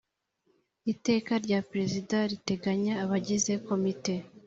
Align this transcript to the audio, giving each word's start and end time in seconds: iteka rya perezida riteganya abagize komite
iteka 0.93 1.31
rya 1.45 1.59
perezida 1.69 2.17
riteganya 2.31 2.93
abagize 3.03 3.51
komite 3.67 4.13